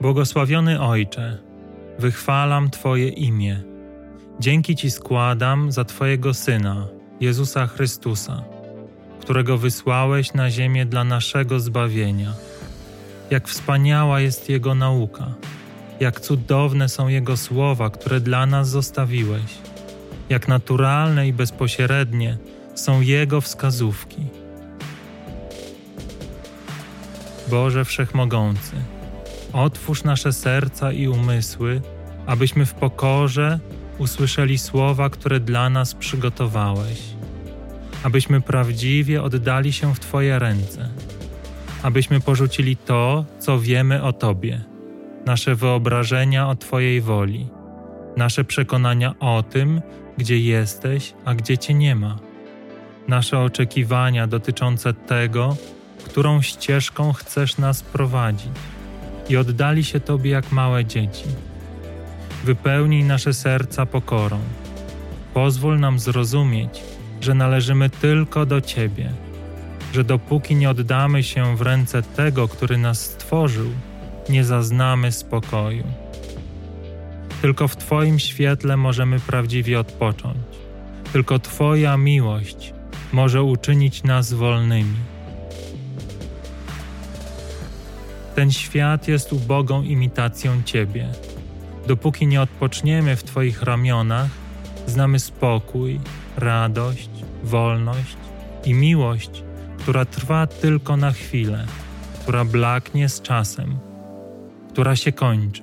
[0.00, 1.38] Błogosławiony Ojcze,
[1.98, 3.62] wychwalam Twoje imię.
[4.40, 6.86] Dzięki Ci składam za Twojego Syna,
[7.20, 8.44] Jezusa Chrystusa,
[9.20, 12.32] którego wysłałeś na ziemię dla naszego zbawienia.
[13.30, 15.26] Jak wspaniała jest Jego nauka,
[16.00, 19.58] jak cudowne są Jego słowa, które dla nas zostawiłeś,
[20.28, 22.38] jak naturalne i bezpośrednie
[22.74, 24.26] są Jego wskazówki.
[27.50, 28.76] Boże Wszechmogący,
[29.52, 31.80] Otwórz nasze serca i umysły,
[32.26, 33.58] abyśmy w pokorze
[33.98, 37.02] usłyszeli słowa, które dla nas przygotowałeś,
[38.02, 40.88] abyśmy prawdziwie oddali się w Twoje ręce,
[41.82, 44.64] abyśmy porzucili to, co wiemy o Tobie,
[45.26, 47.48] nasze wyobrażenia o Twojej woli,
[48.16, 49.82] nasze przekonania o tym,
[50.18, 52.18] gdzie jesteś, a gdzie Cię nie ma,
[53.08, 55.56] nasze oczekiwania dotyczące tego,
[56.04, 58.50] którą ścieżką chcesz nas prowadzić
[59.30, 61.24] i oddali się Tobie jak małe dzieci.
[62.44, 64.38] Wypełnij nasze serca pokorą.
[65.34, 66.80] Pozwól nam zrozumieć,
[67.20, 69.10] że należymy tylko do Ciebie,
[69.92, 73.70] że dopóki nie oddamy się w ręce tego, który nas stworzył,
[74.28, 75.84] nie zaznamy spokoju.
[77.42, 80.38] Tylko w Twoim świetle możemy prawdziwie odpocząć.
[81.12, 82.74] Tylko Twoja miłość
[83.12, 85.09] może uczynić nas wolnymi.
[88.40, 91.08] Ten świat jest ubogą imitacją Ciebie.
[91.86, 94.30] Dopóki nie odpoczniemy w Twoich ramionach,
[94.86, 96.00] znamy spokój,
[96.36, 97.10] radość,
[97.44, 98.16] wolność
[98.64, 99.30] i miłość,
[99.78, 101.66] która trwa tylko na chwilę,
[102.20, 103.78] która blaknie z czasem,
[104.72, 105.62] która się kończy.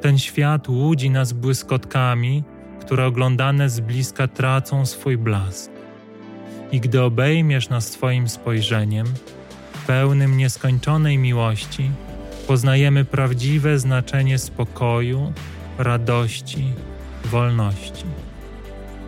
[0.00, 2.44] Ten świat łudzi nas błyskotkami,
[2.80, 5.70] które oglądane z bliska tracą swój blask.
[6.72, 9.06] I gdy obejmiesz nas swoim spojrzeniem,
[9.86, 11.90] pełnym nieskończonej miłości,
[12.46, 15.32] poznajemy prawdziwe znaczenie spokoju,
[15.78, 16.72] radości,
[17.24, 18.04] wolności.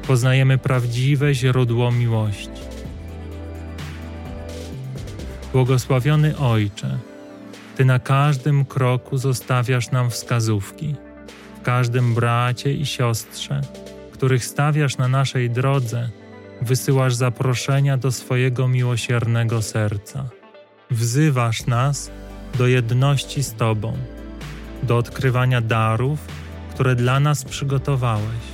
[0.06, 2.62] Poznajemy prawdziwe źródło miłości.
[5.52, 6.98] Błogosławiony Ojcze,
[7.76, 10.94] Ty na każdym kroku zostawiasz nam wskazówki,
[11.60, 13.60] w każdym bracie i siostrze,
[14.12, 16.08] których stawiasz na naszej drodze,
[16.62, 20.38] wysyłasz zaproszenia do swojego miłosiernego serca
[20.91, 22.10] wzywasz nas
[22.59, 23.97] do jedności z Tobą,
[24.82, 26.19] do odkrywania darów,
[26.75, 28.44] które dla nas przygotowałeś,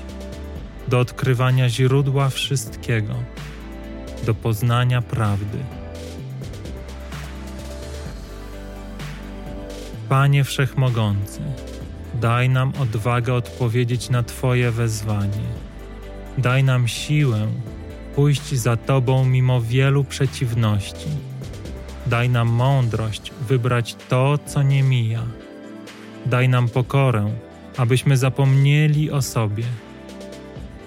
[0.89, 3.15] do odkrywania źródła wszystkiego,
[4.27, 5.59] do poznania prawdy.
[10.09, 11.41] Panie Wszechmogący,
[12.15, 15.49] daj nam odwagę odpowiedzieć na Twoje wezwanie.
[16.39, 17.47] Daj nam siłę
[18.15, 21.34] pójść za Tobą mimo wielu przeciwności
[22.07, 25.23] Daj nam mądrość wybrać to, co nie mija.
[26.27, 27.31] Daj nam pokorę,
[27.77, 29.65] abyśmy zapomnieli o sobie,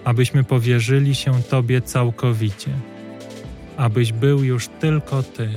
[0.04, 2.72] abyśmy powierzyli się Tobie całkowicie,
[3.78, 5.50] abyś był już tylko Ty.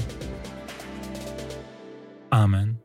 [2.31, 2.80] Amen.